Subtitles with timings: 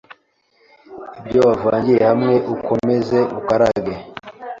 [1.19, 3.93] ibyo wavangiye hamwe ukomeze ukarange